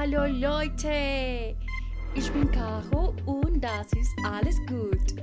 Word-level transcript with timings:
Hallo 0.00 0.26
Leute, 0.26 1.56
ich 2.14 2.30
bin 2.30 2.48
Caro 2.52 3.16
und 3.26 3.60
das 3.60 3.92
ist 3.94 4.12
alles 4.24 4.54
gut. 4.68 5.16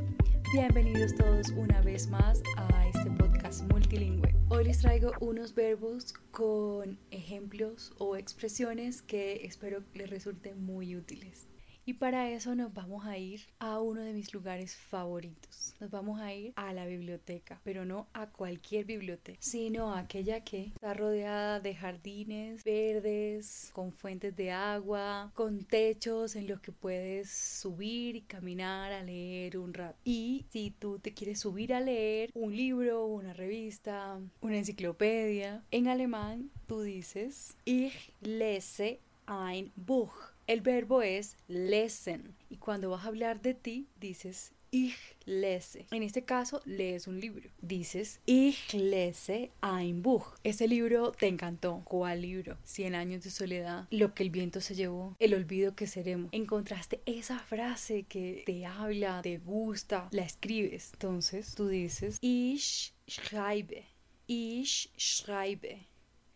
Bienvenidos 0.52 1.16
todos 1.16 1.50
una 1.52 1.80
vez 1.80 2.10
más 2.10 2.44
a 2.58 2.86
este 2.90 3.10
podcast 3.12 3.72
multilingüe. 3.72 4.36
Hoy 4.50 4.66
les 4.66 4.80
traigo 4.80 5.14
unos 5.22 5.56
verbos 5.56 6.14
con 6.32 7.00
ejemplos 7.12 7.94
o 8.00 8.18
expresiones 8.18 9.02
que 9.02 9.46
espero 9.46 9.82
les 9.94 10.10
resulten 10.10 10.66
muy 10.66 10.98
útiles. 10.98 11.48
Y 11.88 11.94
para 11.94 12.32
eso 12.32 12.56
nos 12.56 12.74
vamos 12.74 13.06
a 13.06 13.20
ir 13.20 13.42
a 13.60 13.80
uno 13.80 14.02
de 14.02 14.12
mis 14.12 14.34
lugares 14.34 14.76
favoritos. 14.76 15.76
Nos 15.80 15.92
vamos 15.92 16.20
a 16.20 16.34
ir 16.34 16.52
a 16.56 16.74
la 16.74 16.88
biblioteca, 16.88 17.62
pero 17.64 17.86
no 17.86 18.08
a 18.14 18.26
cualquier 18.26 18.86
biblioteca, 18.86 19.38
sino 19.40 19.94
a 19.94 20.00
aquella 20.00 20.44
que 20.44 20.64
está 20.64 20.96
rodeada 20.96 21.60
de 21.60 21.76
jardines 21.76 22.64
verdes, 22.64 23.70
con 23.74 23.92
fuentes 23.92 24.36
de 24.36 24.52
agua, 24.52 25.32
con 25.36 25.64
techos 25.64 26.36
en 26.36 26.48
los 26.48 26.60
que 26.60 26.72
puedes 26.72 27.30
subir 27.30 28.16
y 28.16 28.22
caminar 28.22 28.92
a 28.92 29.04
leer 29.04 29.60
un 29.60 29.72
rato. 29.72 30.00
Y 30.04 30.48
si 30.50 30.72
tú 30.72 30.98
te 30.98 31.14
quieres 31.14 31.40
subir 31.40 31.72
a 31.72 31.82
leer 31.82 32.32
un 32.34 32.56
libro, 32.56 33.06
una 33.06 33.34
revista, 33.34 34.20
una 34.42 34.58
enciclopedia, 34.58 35.64
en 35.70 35.88
alemán 35.88 36.50
tú 36.66 36.82
dices 36.82 37.56
Ich 37.64 38.12
lese 38.22 39.00
ein 39.28 39.72
Buch. 39.76 40.35
El 40.48 40.62
verbo 40.62 41.02
es 41.02 41.38
lesen 41.48 42.36
y 42.52 42.58
cuando 42.58 42.92
vas 42.92 43.04
a 43.06 43.08
hablar 43.08 43.42
de 43.42 43.56
ti 43.56 43.88
dices 44.00 44.52
ich 44.70 44.96
lese. 45.26 45.88
En 45.90 46.04
este 46.04 46.24
caso 46.24 46.62
lees 46.66 47.08
un 47.08 47.20
libro. 47.20 47.50
Dices 47.62 48.20
ich 48.28 48.72
lese 48.76 49.52
ein 49.62 50.04
Buch. 50.04 50.36
Ese 50.44 50.68
libro 50.68 51.14
te 51.14 51.26
encantó. 51.26 51.82
¿Cuál 51.86 52.22
libro? 52.22 52.58
Cien 52.64 52.94
años 52.94 53.24
de 53.24 53.32
soledad. 53.32 53.88
Lo 53.90 54.14
que 54.14 54.22
el 54.22 54.30
viento 54.30 54.62
se 54.62 54.76
llevó. 54.76 55.16
El 55.18 55.34
olvido 55.34 55.74
que 55.74 55.88
seremos. 55.88 56.30
Encontraste 56.32 57.02
esa 57.08 57.40
frase 57.40 58.04
que 58.04 58.44
te 58.46 58.68
habla, 58.68 59.22
te 59.24 59.40
gusta, 59.40 60.10
la 60.12 60.22
escribes. 60.22 60.92
Entonces 60.94 61.56
tú 61.56 61.68
dices 61.70 62.20
ich 62.22 62.94
schreibe. 63.08 63.86
Ich 64.28 64.92
schreibe 64.96 65.88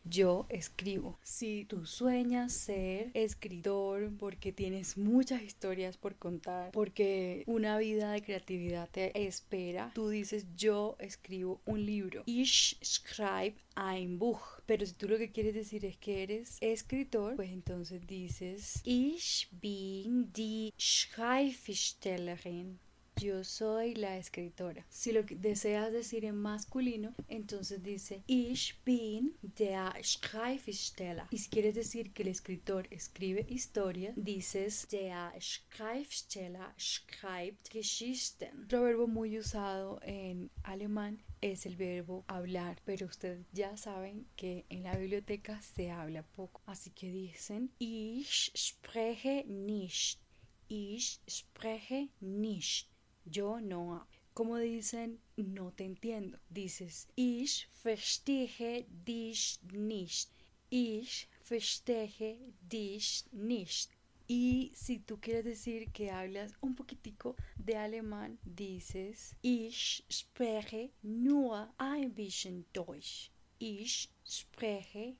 yo 0.04 0.46
escribo. 0.50 1.18
Si 1.24 1.66
tú 1.66 1.86
sueñas 1.86 2.54
ser 2.54 3.12
escritor 3.14 4.12
porque 4.18 4.52
tienes 4.52 4.98
muchas 4.98 5.42
historias 5.42 5.98
por 5.98 6.16
contar, 6.16 6.72
porque 6.72 7.44
una 7.48 7.78
vida 7.78 8.12
de 8.12 8.22
creatividad 8.22 8.90
te 8.90 9.28
espera, 9.28 9.92
tú 9.94 10.10
dices 10.10 10.48
yo 10.56 10.96
escribo 11.00 11.62
un 11.66 11.86
libro. 11.86 12.24
Ich 12.26 12.78
schreibe 12.82 13.58
ein 13.76 14.20
Buch. 14.20 14.62
Pero 14.66 14.86
si 14.86 14.94
tú 14.94 15.08
lo 15.08 15.18
que 15.18 15.32
quieres 15.32 15.56
decir 15.56 15.86
es 15.86 15.98
que 15.98 16.24
eres 16.24 16.58
escritor, 16.62 17.36
pues 17.36 17.52
entonces 17.52 18.06
dices 18.06 18.82
Ich 18.84 19.48
bin 19.52 20.32
die 20.32 20.74
Schriftstellerin 20.78 22.80
yo 23.20 23.44
soy 23.44 23.96
la 23.96 24.18
escritora. 24.18 24.86
Si 24.90 25.12
lo 25.12 25.24
deseas 25.24 25.92
decir 25.92 26.24
en 26.24 26.38
masculino, 26.38 27.14
entonces 27.28 27.84
dice 27.84 28.24
Ich 28.28 28.76
bin 28.86 29.36
der 29.42 29.94
Schriftsteller. 30.02 31.26
Y 31.30 31.38
si 31.38 31.50
quieres 31.50 31.76
decir 31.76 32.14
que 32.14 32.24
el 32.24 32.30
escritor 32.30 32.88
escribe 32.92 33.46
historia, 33.50 34.14
dices 34.16 34.88
Der 34.90 35.34
Schriftsteller 35.40 36.74
schreibt 36.78 37.70
Geschichten. 37.70 38.64
Otro 38.64 38.84
verbo 38.84 39.08
muy 39.08 39.38
usado 39.38 40.00
en 40.04 40.50
alemán 40.64 41.22
es 41.42 41.66
el 41.66 41.76
verbo 41.76 42.24
hablar, 42.28 42.82
pero 42.86 43.08
ustedes 43.08 43.46
ya 43.52 43.76
saben 43.76 44.28
que 44.38 44.66
en 44.70 44.84
la 44.84 44.96
biblioteca 44.96 45.62
se 45.62 45.92
habla 45.92 46.24
poco. 46.24 46.62
Así 46.66 46.92
que 46.92 47.12
dicen 47.12 47.72
Ich 47.80 48.52
spreche 48.56 49.44
nicht. 49.46 50.22
Ich 50.70 51.20
spreche 51.28 52.10
nicht. 52.22 52.88
Yo 53.32 53.60
no. 53.60 54.08
Como 54.34 54.58
dicen, 54.58 55.20
no 55.36 55.72
te 55.72 55.86
entiendo. 55.86 56.40
Dices, 56.50 57.08
ich 57.16 57.68
verstehe 57.84 58.86
dich 59.06 59.60
nicht. 59.72 60.30
Ich 60.70 61.28
verstehe 61.42 62.54
dich 62.62 63.26
nicht. 63.32 63.92
Y 64.32 64.72
si 64.76 65.00
tú 65.00 65.20
quieres 65.20 65.44
decir 65.44 65.92
que 65.92 66.12
hablas 66.12 66.54
un 66.62 66.76
poquitico 66.76 67.36
de 67.58 67.76
alemán, 67.76 68.38
dices, 68.44 69.36
ich 69.42 70.06
spreche 70.08 70.92
nur 71.02 71.68
ein 71.80 72.14
bisschen 72.14 72.68
Deutsch. 72.72 73.32
Ich 73.58 74.12
spreche 74.24 75.18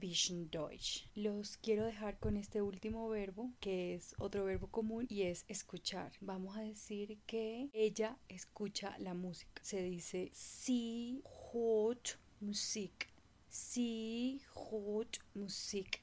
bisschen 0.00 0.50
Deutsch. 0.50 1.06
Los 1.14 1.56
quiero 1.58 1.84
dejar 1.84 2.18
con 2.18 2.36
este 2.36 2.62
último 2.62 3.08
verbo, 3.08 3.52
que 3.60 3.94
es 3.94 4.14
otro 4.18 4.44
verbo 4.44 4.66
común 4.68 5.06
y 5.08 5.22
es 5.22 5.44
escuchar. 5.46 6.12
Vamos 6.20 6.56
a 6.56 6.62
decir 6.62 7.18
que 7.26 7.68
ella 7.72 8.16
escucha 8.28 8.96
la 8.98 9.14
música. 9.14 9.62
Se 9.62 9.82
dice 9.82 10.30
sie 10.32 11.22
hört 11.52 12.18
Musik. 12.40 13.08
Sie 13.48 14.40
hört 14.54 15.18
Musik. 15.34 16.02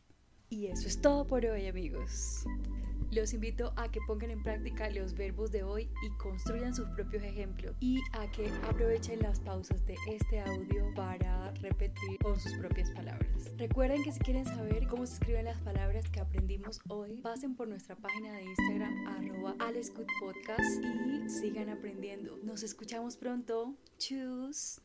Y 0.49 0.67
eso 0.67 0.87
es 0.87 1.01
todo 1.01 1.25
por 1.27 1.45
hoy, 1.45 1.67
amigos. 1.67 2.45
Los 3.11 3.33
invito 3.33 3.73
a 3.77 3.89
que 3.89 3.99
pongan 4.05 4.31
en 4.31 4.43
práctica 4.43 4.89
los 4.89 5.13
verbos 5.13 5.51
de 5.51 5.63
hoy 5.63 5.89
y 6.05 6.09
construyan 6.17 6.75
sus 6.75 6.89
propios 6.89 7.23
ejemplos 7.23 7.75
y 7.79 7.99
a 8.11 8.29
que 8.31 8.49
aprovechen 8.67 9.19
las 9.21 9.39
pausas 9.39 9.85
de 9.85 9.95
este 10.09 10.41
audio 10.41 10.93
para 10.93 11.51
repetir 11.61 12.17
con 12.21 12.37
sus 12.39 12.53
propias 12.57 12.91
palabras. 12.91 13.46
Recuerden 13.57 14.03
que 14.03 14.11
si 14.11 14.19
quieren 14.19 14.45
saber 14.45 14.87
cómo 14.87 15.07
se 15.07 15.15
escriben 15.15 15.45
las 15.45 15.57
palabras 15.61 16.07
que 16.09 16.19
aprendimos 16.19 16.79
hoy, 16.89 17.21
pasen 17.21 17.55
por 17.55 17.67
nuestra 17.67 17.95
página 17.95 18.31
de 18.33 18.43
Instagram 18.43 19.07
arroba 19.07 19.55
y 21.25 21.29
sigan 21.29 21.69
aprendiendo. 21.69 22.37
Nos 22.43 22.61
escuchamos 22.61 23.17
pronto. 23.17 23.73
Chus. 23.97 24.79